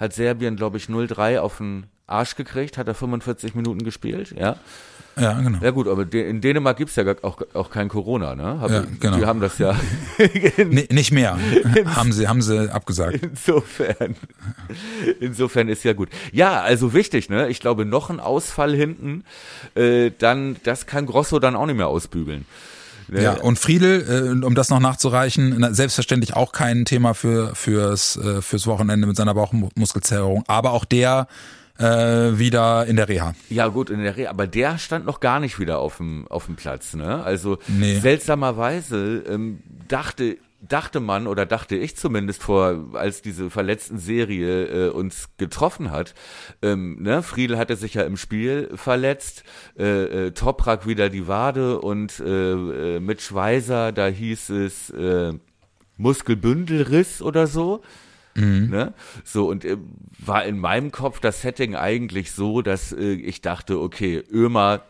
[0.00, 4.56] hat Serbien, glaube ich, 0-3 auf den Arsch gekriegt, hat er 45 Minuten gespielt, ja.
[5.20, 5.58] Ja, genau.
[5.60, 8.60] Ja gut, aber in Dänemark gibt's ja auch, auch kein Corona, ne?
[8.60, 9.18] Hab, ja, genau.
[9.18, 9.76] Die haben das ja.
[10.90, 11.38] nicht mehr.
[11.86, 13.20] haben sie, haben sie abgesagt.
[13.22, 14.16] Insofern.
[15.20, 16.08] Insofern ist ja gut.
[16.32, 17.48] Ja, also wichtig, ne?
[17.48, 19.24] Ich glaube, noch ein Ausfall hinten,
[19.74, 22.46] äh, dann, das kann Grosso dann auch nicht mehr ausbügeln.
[23.10, 28.40] Ja, und Friedel, äh, um das noch nachzureichen, selbstverständlich auch kein Thema für fürs äh,
[28.40, 31.26] fürs Wochenende mit seiner Bauchmuskelzerrung, aber auch der
[31.82, 33.34] äh, wieder in der Reha.
[33.50, 36.46] Ja gut, in der Reha, aber der stand noch gar nicht wieder auf dem, auf
[36.46, 36.94] dem Platz.
[36.94, 37.22] Ne?
[37.22, 37.98] Also nee.
[37.98, 44.90] seltsamerweise ähm, dachte dachte man oder dachte ich zumindest vor, als diese verletzten Serie äh,
[44.90, 46.14] uns getroffen hat.
[46.62, 47.22] Ähm, ne?
[47.22, 49.42] Friedel hatte sich ja im Spiel verletzt,
[49.76, 52.52] äh, äh, Toprak wieder die Wade und äh,
[52.96, 55.32] äh, mit Schweizer, da hieß es äh,
[55.96, 57.82] Muskelbündelriss oder so.
[58.34, 58.70] Mhm.
[58.70, 58.94] Ne?
[59.24, 59.76] So, und äh,
[60.18, 64.82] war in meinem Kopf das Setting eigentlich so, dass äh, ich dachte, okay, Ömer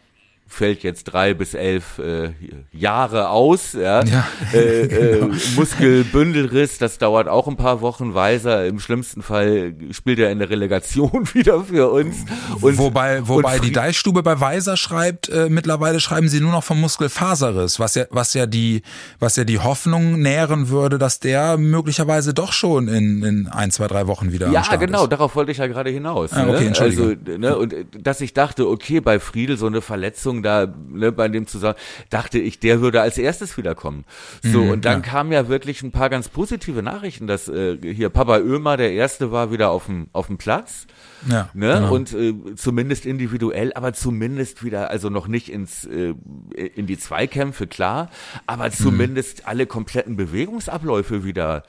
[0.52, 2.30] fällt jetzt drei bis elf äh,
[2.72, 3.72] Jahre aus.
[3.72, 4.04] Ja?
[4.04, 5.34] ja äh, äh, genau.
[5.56, 8.14] Muskelbündelriss, das dauert auch ein paar Wochen.
[8.14, 12.16] Weiser, im schlimmsten Fall spielt er in der Relegation wieder für uns.
[12.60, 16.64] Und, wobei wobei und die Deichstube bei Weiser schreibt, äh, mittlerweile schreiben sie nur noch
[16.64, 18.82] vom Muskelfaserriss, was ja, was ja die,
[19.18, 23.86] was ja die Hoffnung nähren würde, dass der möglicherweise doch schon in, in ein, zwei,
[23.86, 25.12] drei Wochen wieder Ja, genau, ist.
[25.12, 26.32] darauf wollte ich ja gerade hinaus.
[26.32, 26.78] Ah, okay, ne?
[26.78, 31.12] Also, ne, und äh, dass ich dachte, okay, bei Friedel so eine Verletzung da ne,
[31.12, 31.76] bei dem zusammen,
[32.10, 34.04] dachte ich, der würde als erstes wiederkommen.
[34.42, 35.08] So, mhm, und dann ja.
[35.08, 39.32] kamen ja wirklich ein paar ganz positive Nachrichten, dass äh, hier Papa Ömer der Erste
[39.32, 40.86] war wieder auf dem, auf dem Platz.
[41.28, 41.74] Ja, ne?
[41.74, 41.94] Genau.
[41.94, 46.14] Und äh, zumindest individuell, aber zumindest wieder, also noch nicht ins äh,
[46.54, 48.10] in die Zweikämpfe, klar,
[48.46, 48.72] aber mhm.
[48.72, 49.44] zumindest mhm.
[49.46, 51.62] alle kompletten Bewegungsabläufe wieder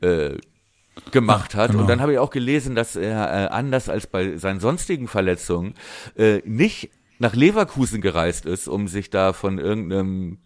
[0.00, 0.36] äh,
[1.10, 1.70] gemacht hat.
[1.70, 1.82] genau.
[1.82, 5.74] Und dann habe ich auch gelesen, dass er äh, anders als bei seinen sonstigen Verletzungen
[6.16, 6.90] äh, nicht
[7.20, 10.38] nach Leverkusen gereist ist, um sich da von irgendeinem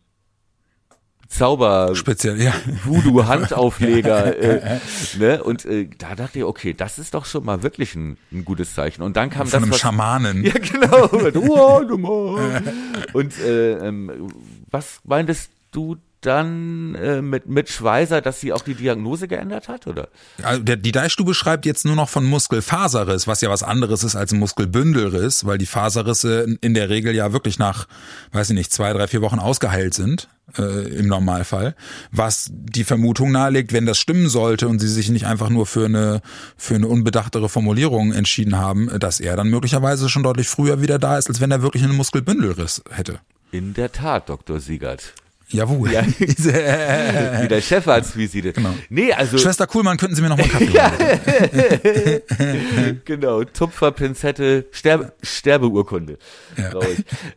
[1.29, 2.53] Zauber speziell ja.
[2.85, 4.79] Voodoo Handaufleger äh,
[5.19, 5.43] ne?
[5.43, 8.75] Und äh, da dachte ich okay das ist doch schon mal wirklich ein, ein gutes
[8.75, 9.03] Zeichen.
[9.03, 10.45] Und dann kam von das einem was, Schamanen.
[10.45, 11.07] Ja genau.
[13.13, 14.29] Und äh, ähm,
[14.71, 19.87] was meintest du dann äh, mit, mit Schweizer, dass sie auch die Diagnose geändert hat,
[19.87, 20.09] oder?
[20.43, 24.17] Also der, die Deichstube schreibt jetzt nur noch von Muskelfaserriss, was ja was anderes ist
[24.17, 27.87] als Muskelbündelriss, weil die Faserrisse in der Regel ja wirklich nach,
[28.33, 30.29] weiß ich nicht, zwei, drei, vier Wochen ausgeheilt sind.
[30.59, 31.75] Äh, im Normalfall,
[32.13, 35.87] was die Vermutung nahelegt, wenn das stimmen sollte und sie sich nicht einfach nur für
[35.87, 36.21] eine
[36.59, 41.17] für eine unbedachtere Formulierung entschieden haben, dass er dann möglicherweise schon deutlich früher wieder da
[41.17, 43.21] ist, als wenn er wirklich einen Muskelbündelriss hätte.
[43.53, 44.61] In der Tat, Dr.
[44.61, 45.15] Siegert.
[45.49, 45.93] Jawohl.
[45.93, 46.03] Ja.
[46.19, 48.53] Wie der Chefarztvisite.
[48.53, 48.75] Genau.
[48.89, 49.39] Nee, also.
[49.39, 50.73] Schwester Kuhlmann, könnten Sie mir noch mal einen Kaffee
[52.39, 52.93] ja.
[53.05, 53.45] genau.
[53.45, 56.19] Tupfer, Pinzette, Sterbe, Sterbeurkunde.
[56.57, 56.71] Ja.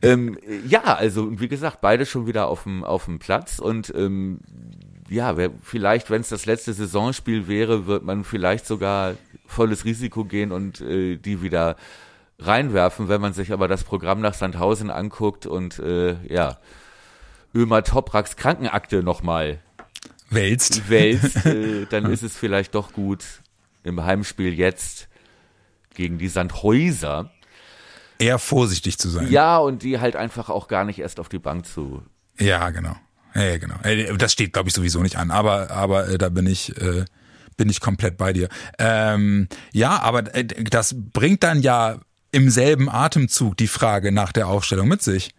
[0.02, 4.40] Ähm, ja, also, wie gesagt, beide schon wieder auf dem, auf dem Platz und, ähm,
[5.10, 9.16] ja, wer, vielleicht, wenn es das letzte Saisonspiel wäre, wird man vielleicht sogar
[9.46, 11.78] volles Risiko gehen und äh, die wieder
[12.40, 16.58] reinwerfen, wenn man sich aber das Programm nach Sandhausen anguckt und äh, ja,
[17.56, 19.60] Ömer Topraks Krankenakte nochmal
[20.30, 23.24] wälzt, wälzt äh, dann ist es vielleicht doch gut
[23.84, 25.08] im Heimspiel jetzt
[25.94, 27.32] gegen die Sandhäuser
[28.20, 29.32] eher vorsichtig zu sein.
[29.32, 32.04] Ja, und die halt einfach auch gar nicht erst auf die Bank zu.
[32.40, 32.96] Ja, genau.
[33.34, 33.76] Ja, genau.
[33.84, 35.32] Äh, das steht, glaube ich, sowieso nicht an.
[35.32, 37.06] Aber, aber äh, da bin ich, äh,
[37.56, 38.50] bin ich komplett bei dir.
[38.80, 42.00] Ähm, ja, aber äh, das bringt dann ja
[42.32, 45.32] im selben Atemzug die Frage nach der Aufstellung mit sich.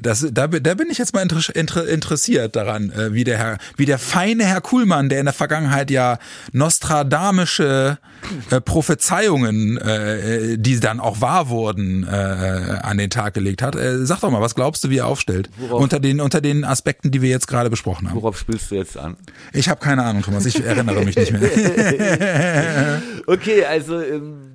[0.00, 3.58] Das, da, da bin ich jetzt mal inter, inter, interessiert daran, äh, wie der Herr,
[3.76, 6.18] wie der feine Herr Kuhlmann, der in der Vergangenheit ja
[6.52, 7.98] nostradamische
[8.50, 13.76] äh, Prophezeiungen, äh, die dann auch wahr wurden, äh, an den Tag gelegt hat.
[13.76, 15.48] Äh, sag doch mal, was glaubst du, wie er aufstellt?
[15.58, 18.16] Worauf, unter den unter den Aspekten, die wir jetzt gerade besprochen haben.
[18.16, 19.16] Worauf spielst du jetzt an?
[19.52, 20.44] Ich habe keine Ahnung, Thomas.
[20.46, 21.42] Ich erinnere mich nicht mehr.
[23.26, 24.53] okay, also ähm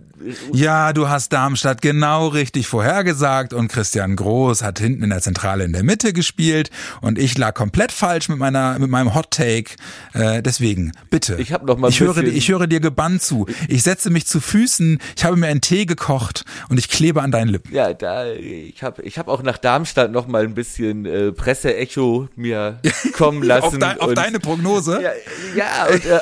[0.52, 5.64] ja, du hast Darmstadt genau richtig vorhergesagt und Christian Groß hat hinten in der Zentrale
[5.64, 6.70] in der Mitte gespielt
[7.02, 9.76] und ich lag komplett falsch mit meiner mit meinem Hot Take.
[10.14, 11.36] Äh, deswegen bitte.
[11.40, 11.90] Ich habe noch mal.
[11.90, 13.46] Ich höre, ich höre dir gebannt zu.
[13.68, 15.00] Ich setze mich zu Füßen.
[15.16, 17.74] Ich habe mir einen Tee gekocht und ich klebe an deinen Lippen.
[17.74, 22.28] Ja, da ich habe ich habe auch nach Darmstadt noch mal ein bisschen äh, Presseecho
[22.36, 22.80] mir
[23.14, 23.84] kommen lassen.
[23.84, 25.02] auf, de auf deine Prognose.
[25.02, 25.12] Ja,
[25.56, 26.20] ja und äh,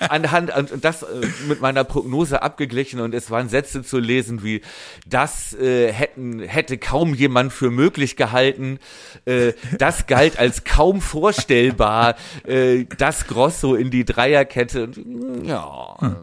[0.00, 4.62] anhand und das äh, mit meiner Prognose abgeglichen und es waren Sätze zu lesen wie
[5.06, 8.78] das äh, hätten hätte kaum jemand für möglich gehalten,
[9.24, 14.90] äh, das galt als kaum vorstellbar, äh, das Grosso in die Dreierkette.
[15.42, 15.96] Ja.
[16.00, 16.16] Hm.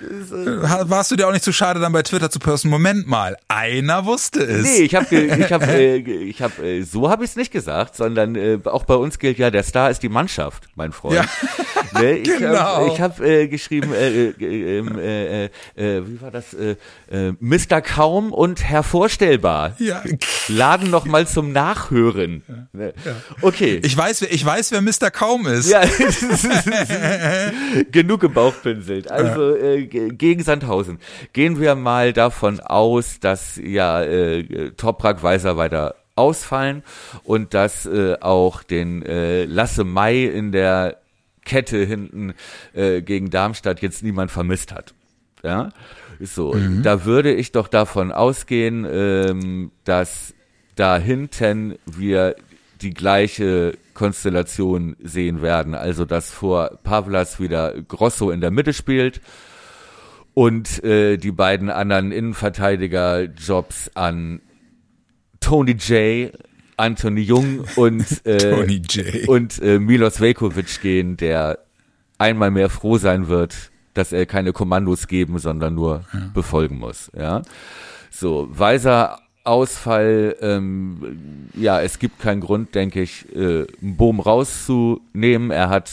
[0.00, 2.68] Warst du dir auch nicht zu schade, dann bei Twitter zu posten?
[2.68, 4.62] Moment mal, einer wusste es.
[4.62, 7.96] Nee, ich habe, ich habe, äh, ich habe, äh, so habe ich es nicht gesagt,
[7.96, 11.16] sondern auch bei uns gilt ja, der Star ist die Mannschaft, mein Freund.
[11.16, 11.24] Ja.
[11.92, 12.12] Ne?
[12.20, 12.58] Ich genau.
[12.58, 16.54] Hab, ich habe äh, geschrieben, äh, äh, ähm, äh, äh, äh, wie war das?
[16.54, 16.76] Äh,
[17.10, 17.80] äh, Mr.
[17.80, 19.74] Kaum und hervorstellbar.
[19.78, 20.02] Ja.
[20.48, 22.42] Laden noch mal zum Nachhören.
[22.46, 22.54] Ja.
[22.72, 22.94] Ne?
[23.04, 23.16] Ja.
[23.42, 23.80] Okay.
[23.82, 25.10] Ich weiß, ich weiß, wer Mr.
[25.10, 25.70] Kaum ist.
[25.70, 25.80] Ja.
[27.90, 29.10] Genug gebauchpinselt.
[29.10, 30.98] Also äh, gegen Sandhausen.
[31.32, 36.82] Gehen wir mal davon aus, dass ja äh, Toprak Weiser weiter ausfallen
[37.24, 40.96] und dass äh, auch den äh, Lasse Mai in der
[41.44, 42.34] Kette hinten
[42.74, 44.94] äh, gegen Darmstadt jetzt niemand vermisst hat.
[45.42, 45.70] Ja,
[46.20, 46.52] so.
[46.52, 46.82] Mhm.
[46.82, 50.34] Da würde ich doch davon ausgehen, ähm, dass
[50.76, 52.36] da hinten wir
[52.82, 55.74] die gleiche Konstellation sehen werden.
[55.74, 59.20] Also, dass vor Pavlas wieder Grosso in der Mitte spielt
[60.34, 64.40] und äh, die beiden anderen Innenverteidiger-Jobs an
[65.40, 66.32] Tony J.,
[66.80, 71.58] Anthony Jung und, äh, und äh, Milos Velkovic gehen, der
[72.18, 76.30] einmal mehr froh sein wird, dass er keine Kommandos geben, sondern nur ja.
[76.34, 77.10] befolgen muss.
[77.16, 77.42] Ja,
[78.10, 80.36] so weiser Ausfall.
[80.40, 85.50] Ähm, ja, es gibt keinen Grund, denke ich, äh, einen Boom rauszunehmen.
[85.50, 85.90] Er hat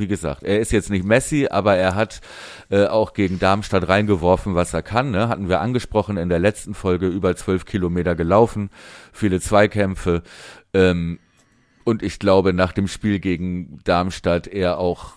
[0.00, 2.20] wie gesagt, er ist jetzt nicht Messi, aber er hat
[2.70, 5.12] äh, auch gegen Darmstadt reingeworfen, was er kann.
[5.12, 5.28] Ne?
[5.28, 8.70] Hatten wir angesprochen in der letzten Folge, über zwölf Kilometer gelaufen,
[9.12, 10.22] viele Zweikämpfe.
[10.74, 11.20] Ähm,
[11.84, 15.12] und ich glaube, nach dem Spiel gegen Darmstadt er auch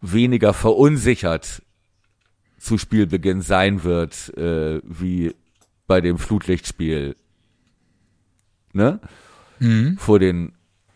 [0.00, 1.62] weniger verunsichert
[2.58, 5.34] zu Spielbeginn sein wird, äh, wie
[5.86, 7.16] bei dem Flutlichtspiel.
[8.72, 9.00] Ne?
[9.58, 9.96] Mhm.
[9.98, 10.52] Vor den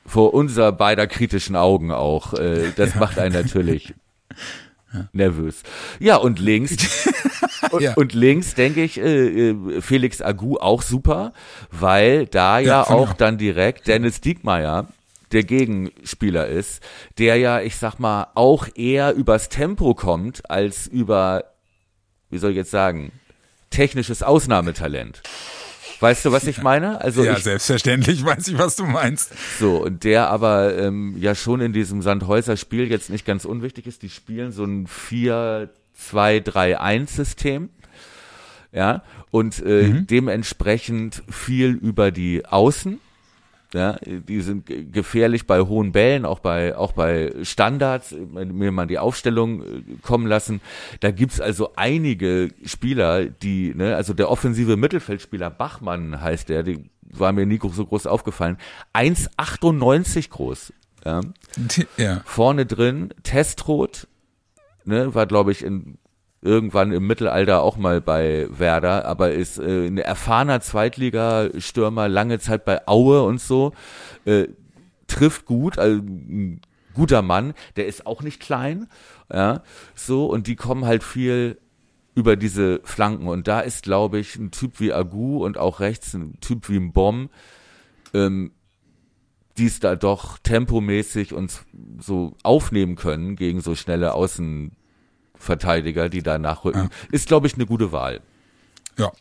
[0.07, 2.35] vor unser beider kritischen Augen auch.
[2.35, 3.01] Äh, das ja.
[3.01, 3.95] macht einen natürlich
[4.93, 5.09] ja.
[5.12, 5.62] nervös.
[5.99, 7.09] Ja, und links.
[7.71, 7.95] und, ja.
[7.95, 11.33] und, links denke ich äh, äh, Felix Agu auch super,
[11.71, 14.88] weil da ja, auch dann direkt Dennis Diekmeyer
[15.33, 16.83] der Gegenspieler ist,
[17.19, 21.45] der ja, ich sag mal, auch eher übers Tempo kommt als über,
[22.31, 23.11] wie soll ich jetzt sagen,
[23.71, 25.23] technisches Ausnahmetalent.
[26.00, 26.98] Weißt du, was ich meine?
[27.00, 29.33] Also ja, ich, selbstverständlich weiß ich, was du meinst.
[29.59, 34.02] So, und der aber ähm, ja schon in diesem Sandhäuser-Spiel jetzt nicht ganz unwichtig ist.
[34.02, 37.70] Die spielen so ein 4-2-3-1-System.
[38.72, 40.07] Ja, und äh, mhm.
[40.09, 42.98] dementsprechend viel über die Außen
[43.74, 48.98] ja, die sind gefährlich bei hohen Bällen, auch bei, auch bei Standards, mir mal die
[48.98, 50.60] Aufstellung äh, kommen lassen.
[51.00, 56.88] Da gibt's also einige Spieler, die, ne, also der offensive Mittelfeldspieler Bachmann heißt der, die
[57.02, 58.58] war mir nie so groß aufgefallen.
[58.94, 60.72] 1,98 groß.
[61.04, 61.20] Ja.
[61.96, 62.22] ja.
[62.24, 64.06] Vorne drin, Testrot,
[64.84, 65.98] ne, war glaube ich in
[66.44, 72.64] irgendwann im Mittelalter auch mal bei Werder, aber ist äh, ein erfahrener Zweitligastürmer, lange Zeit
[72.64, 73.72] bei Aue und so,
[74.26, 74.48] äh,
[75.07, 76.61] trifft gut, also ein
[76.94, 78.88] guter Mann, der ist auch nicht klein,
[79.33, 79.62] ja,
[79.94, 81.59] so, und die kommen halt viel
[82.14, 83.26] über diese Flanken.
[83.26, 86.76] Und da ist, glaube ich, ein Typ wie Agu und auch rechts ein Typ wie
[86.76, 87.30] ein Bomb,
[88.12, 88.52] ähm,
[89.57, 91.64] die es da doch tempomäßig uns
[91.98, 94.72] so aufnehmen können gegen so schnelle Außen
[95.44, 97.07] Verteidiger, die da nachrücken, ja.
[97.12, 98.20] ist, glaube ich, eine gute Wahl.
[98.98, 99.12] Ja.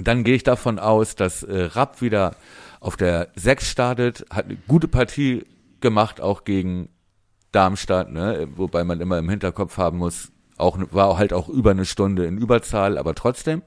[0.00, 2.36] Dann gehe ich davon aus, dass äh, Rapp wieder
[2.80, 5.44] auf der 6 startet, hat eine gute Partie
[5.80, 6.88] gemacht, auch gegen
[7.52, 8.48] Darmstadt, ne?
[8.54, 12.38] wobei man immer im Hinterkopf haben muss, auch war halt auch über eine Stunde in
[12.38, 13.62] Überzahl, aber trotzdem.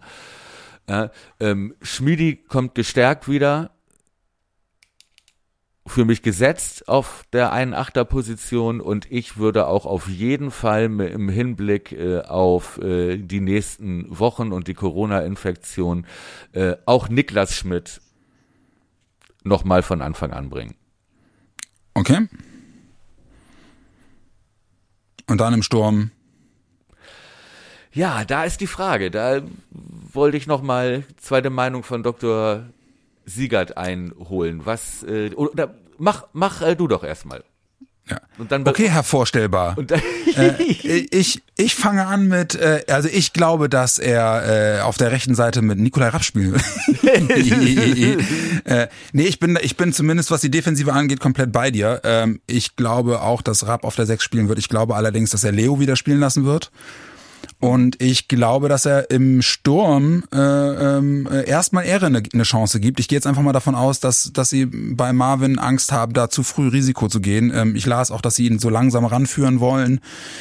[0.89, 3.71] Ja, ähm, Schmidi kommt gestärkt wieder,
[5.91, 11.30] für mich gesetzt auf der einen Achterposition und ich würde auch auf jeden Fall im
[11.30, 16.06] Hinblick äh, auf äh, die nächsten Wochen und die Corona-Infektion
[16.54, 18.01] äh, auch Niklas Schmidt
[19.43, 20.75] nochmal von Anfang an bringen.
[21.93, 22.27] Okay.
[25.27, 26.12] Und dann im Sturm.
[27.93, 29.12] Ja, da ist die Frage.
[29.12, 32.65] Da wollte ich nochmal zweite Meinung von Dr.
[33.25, 34.62] Siegert einholen.
[34.65, 37.43] Was äh, oder mach mach äh, du doch erstmal.
[38.10, 38.19] Ja.
[38.38, 39.77] Und dann okay, hervorstellbar.
[39.77, 40.01] Und dann
[40.36, 40.63] äh,
[41.12, 45.36] ich, ich fange an mit, äh, also ich glaube, dass er äh, auf der rechten
[45.36, 46.62] Seite mit Nikolai Rapp spielen will.
[48.65, 52.01] äh, nee, ich bin, ich bin zumindest, was die Defensive angeht, komplett bei dir.
[52.03, 54.60] Ähm, ich glaube auch, dass Rapp auf der 6 spielen wird.
[54.60, 56.71] Ich glaube allerdings, dass er Leo wieder spielen lassen wird.
[57.60, 62.99] Und ich glaube, dass er im Sturm äh, äh, erstmal Ehre eine, eine Chance gibt.
[62.99, 66.30] Ich gehe jetzt einfach mal davon aus, dass, dass sie bei Marvin Angst haben, da
[66.30, 67.51] zu früh Risiko zu gehen.
[67.54, 69.99] Ähm, ich las auch, dass sie ihn so langsam ranführen wollen.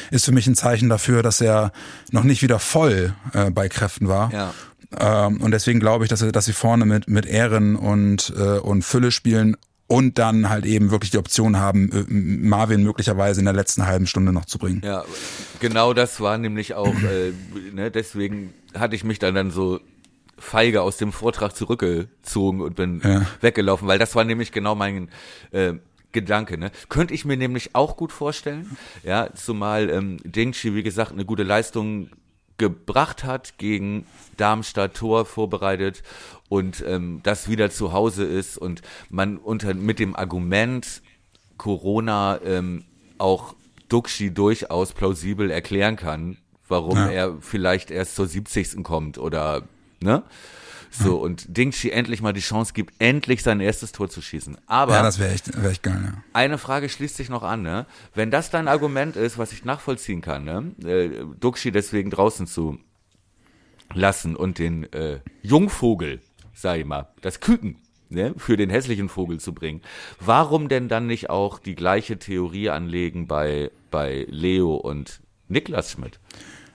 [0.09, 1.71] Ist für mich ein Zeichen dafür, dass er
[2.11, 4.31] noch nicht wieder voll äh, bei Kräften war.
[4.33, 4.53] Ja.
[4.99, 8.83] Ähm, und deswegen glaube ich, dass, dass sie vorne mit, mit Ehren und, äh, und
[8.83, 9.55] Fülle spielen
[9.91, 14.07] und dann halt eben wirklich die Option haben, äh, Marvin möglicherweise in der letzten halben
[14.07, 14.81] Stunde noch zu bringen.
[14.85, 15.03] Ja,
[15.59, 17.33] genau das war nämlich auch, äh,
[17.73, 19.81] ne, deswegen hatte ich mich dann dann so
[20.37, 23.25] feige aus dem Vortrag zurückgezogen und bin ja.
[23.41, 25.09] weggelaufen, weil das war nämlich genau mein
[25.51, 25.73] äh,
[26.13, 26.71] Gedanke, ne?
[26.87, 31.43] Könnte ich mir nämlich auch gut vorstellen, ja, zumal ähm, Dingchi, wie gesagt, eine gute
[31.43, 32.09] Leistung
[32.61, 34.05] gebracht hat gegen
[34.37, 36.03] Darmstadt Tor vorbereitet
[36.47, 41.01] und ähm, das wieder zu Hause ist und man unter mit dem Argument
[41.57, 42.85] Corona ähm,
[43.17, 43.55] auch
[43.89, 47.09] Duxi durchaus plausibel erklären kann, warum ja.
[47.09, 48.83] er vielleicht erst zur 70.
[48.83, 49.63] kommt oder
[49.99, 50.23] ne?
[50.91, 54.57] So, und Dingshi endlich mal die Chance gibt, endlich sein erstes Tor zu schießen.
[54.67, 54.93] Aber.
[54.93, 56.23] Ja, das wäre echt, wär echt geil, ja.
[56.33, 57.85] Eine Frage schließt sich noch an, ne?
[58.13, 60.71] Wenn das dein Argument ist, was ich nachvollziehen kann, ne?
[60.83, 62.77] Äh, Duxi deswegen draußen zu
[63.93, 66.21] lassen und den äh, Jungvogel
[66.61, 67.77] sag ich mal, das Küken
[68.09, 69.81] ne, für den hässlichen Vogel zu bringen.
[70.19, 76.19] Warum denn dann nicht auch die gleiche Theorie anlegen bei, bei Leo und Niklas Schmidt?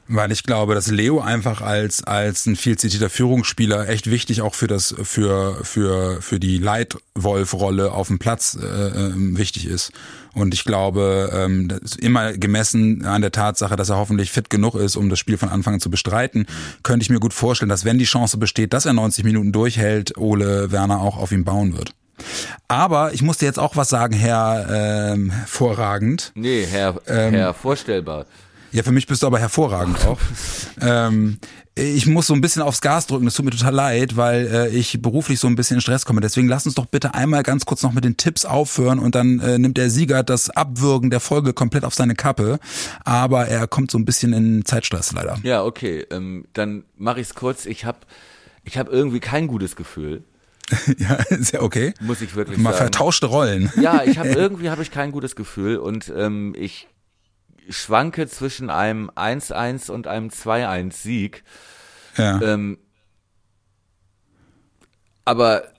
[0.09, 4.55] Weil ich glaube, dass Leo einfach als, als ein viel zitierter Führungsspieler echt wichtig auch
[4.55, 9.93] für das, für, für, für die Leitwolf-Rolle auf dem Platz äh, äh, wichtig ist.
[10.33, 14.97] Und ich glaube, ähm, immer gemessen an der Tatsache, dass er hoffentlich fit genug ist,
[14.97, 16.47] um das Spiel von Anfang an zu bestreiten,
[16.83, 20.17] könnte ich mir gut vorstellen, dass wenn die Chance besteht, dass er 90 Minuten durchhält,
[20.19, 21.93] Ole Werner auch auf ihn bauen wird.
[22.69, 26.33] Aber ich musste jetzt auch was sagen, Herr ähm, Vorragend.
[26.35, 28.27] Nee, Herr, ähm, Herr Vorstellbar.
[28.77, 30.19] Ja, für mich bist du aber hervorragend auch.
[30.83, 31.39] ähm,
[31.75, 34.69] ich muss so ein bisschen aufs Gas drücken, das tut mir total leid, weil äh,
[34.69, 36.21] ich beruflich so ein bisschen in Stress komme.
[36.21, 39.41] Deswegen lass uns doch bitte einmal ganz kurz noch mit den Tipps aufhören und dann
[39.41, 42.59] äh, nimmt der Sieger das Abwürgen der Folge komplett auf seine Kappe.
[43.03, 45.39] Aber er kommt so ein bisschen in Zeitstress leider.
[45.43, 46.05] Ja, okay.
[46.11, 47.65] Ähm, dann mache ich es kurz.
[47.65, 48.01] Ich habe
[48.65, 50.23] ich hab irgendwie kein gutes Gefühl.
[50.99, 51.95] ja, ist ja okay.
[52.01, 52.93] Muss ich wirklich Mal sagen.
[52.93, 53.73] vertauschte Rollen.
[53.81, 56.89] Ja, ich habe irgendwie habe ich kein gutes Gefühl und ähm, ich
[57.71, 61.45] schwanke zwischen einem 1-1 und einem 2-1-Sieg.
[62.17, 62.41] Ja.
[62.41, 62.79] Ähm,
[65.25, 65.73] aber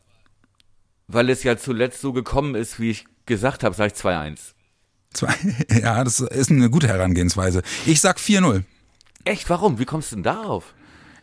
[1.07, 4.53] weil es ja zuletzt so gekommen ist, wie ich gesagt habe, sage ich 2-1.
[5.81, 7.63] Ja, das ist eine gute Herangehensweise.
[7.85, 8.63] Ich sag 4-0.
[9.23, 9.49] Echt?
[9.49, 9.79] Warum?
[9.79, 10.73] Wie kommst du denn darauf?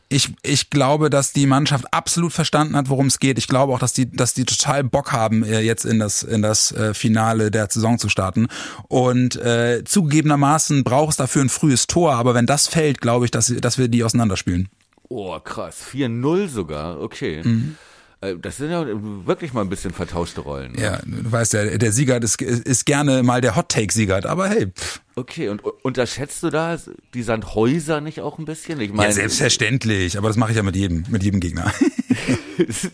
[0.08, 3.38] Ich, ich glaube, dass die Mannschaft absolut verstanden hat, worum es geht.
[3.38, 6.42] Ich glaube auch, dass die, dass die total Bock haben, äh, jetzt in das, in
[6.42, 8.48] das äh, Finale der Saison zu starten.
[8.88, 13.30] Und äh, zugegebenermaßen braucht es dafür ein frühes Tor, aber wenn das fällt, glaube ich,
[13.30, 14.68] dass, dass wir die auseinanderspielen.
[15.08, 15.76] Oh, krass.
[15.92, 17.42] 4-0 sogar, okay.
[17.42, 17.76] Mhm.
[18.24, 18.86] Äh, das sind ja
[19.26, 20.72] wirklich mal ein bisschen vertauschte Rollen.
[20.72, 20.82] Ne?
[20.82, 24.66] Ja, du weißt ja, der Sieger ist, ist gerne mal der Hot-Take-Sieger, aber hey.
[24.68, 25.00] Pff.
[25.16, 26.76] Okay, und unterschätzt du da
[27.14, 28.80] die Sandhäuser nicht auch ein bisschen?
[28.80, 31.72] Ich meine, ja, selbstverständlich, aber das mache ich ja mit jedem, mit jedem Gegner.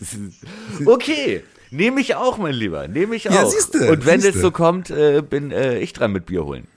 [0.85, 1.41] okay,
[1.71, 3.33] nehme ich auch, mein Lieber, nehme ich auch.
[3.33, 4.37] Ja, siehste, und wenn siehste.
[4.37, 6.67] es so kommt, äh, bin äh, ich dran mit Bier holen.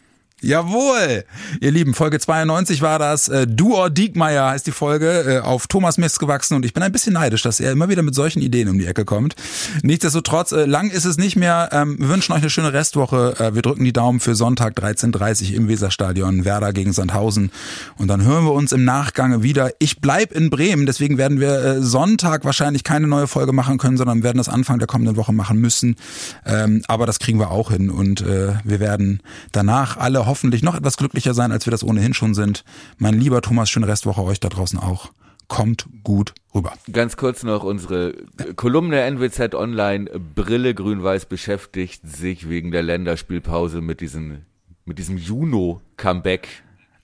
[0.41, 1.25] Jawohl!
[1.61, 3.29] Ihr Lieben, Folge 92 war das.
[3.29, 6.83] Äh, du or Diekmeier heißt die Folge, äh, auf Thomas Mist gewachsen und ich bin
[6.83, 9.37] ein bisschen neidisch, dass er immer wieder mit solchen Ideen um die Ecke kommt.
[9.83, 11.71] Nichtsdestotrotz, äh, lang ist es nicht mehr.
[11.73, 13.37] Ähm, wir wünschen euch eine schöne Restwoche.
[13.39, 17.51] Äh, wir drücken die Daumen für Sonntag 13.30 im Weserstadion, Werder gegen Sandhausen.
[17.97, 19.71] Und dann hören wir uns im Nachgang wieder.
[19.79, 23.97] Ich bleib in Bremen, deswegen werden wir äh, Sonntag wahrscheinlich keine neue Folge machen können,
[23.97, 25.97] sondern werden das Anfang der kommenden Woche machen müssen.
[26.45, 29.21] Ähm, aber das kriegen wir auch hin und äh, wir werden
[29.53, 32.65] danach alle hoffentlich noch etwas glücklicher sein, als wir das ohnehin schon sind.
[32.99, 35.13] Mein lieber Thomas, schöne Restwoche euch da draußen auch.
[35.47, 36.73] kommt gut rüber.
[36.91, 38.15] Ganz kurz noch unsere
[38.57, 40.11] Kolumne NWZ Online.
[40.35, 44.39] Brille Grün-Weiß beschäftigt sich wegen der Länderspielpause mit diesem,
[44.85, 46.49] mit diesem Juno-Comeback.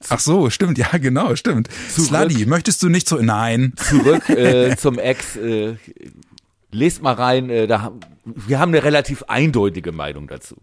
[0.08, 1.68] Ach so, stimmt, ja, genau, stimmt.
[1.88, 3.74] Sluddy, möchtest du nicht so, nein.
[3.76, 5.76] Zurück äh, zum Ex, äh,
[6.72, 7.92] lest mal rein, äh, da,
[8.24, 10.56] wir haben eine relativ eindeutige Meinung dazu.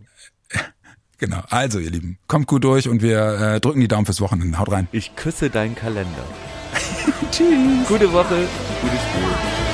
[1.19, 4.59] Genau, also ihr Lieben, kommt gut durch und wir äh, drücken die Daumen fürs Wochenende.
[4.59, 4.87] Haut rein.
[4.91, 6.23] Ich küsse deinen Kalender.
[7.31, 7.87] Tschüss.
[7.87, 8.47] Gute Woche,
[8.81, 9.66] gutes Spiel.